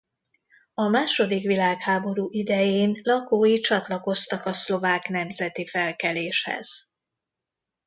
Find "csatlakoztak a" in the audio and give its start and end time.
3.59-4.53